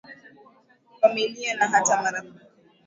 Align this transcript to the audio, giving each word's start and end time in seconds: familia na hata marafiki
familia 1.01 1.51
na 1.55 1.67
hata 1.71 1.93
marafiki 2.01 2.45